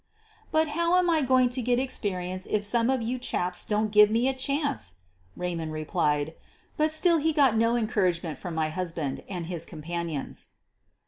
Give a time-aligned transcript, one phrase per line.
[0.51, 4.09] "But how am I going to get experience if some of you chaps don't give
[4.09, 4.95] me a chance?"
[5.37, 6.33] Eaymond replied;
[6.75, 10.47] but still he got no encouragement from my husband and his companions.